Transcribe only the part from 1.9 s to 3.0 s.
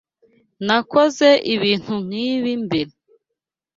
nkibi mbere.